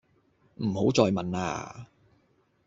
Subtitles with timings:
[0.55, 1.85] 唔好再問呀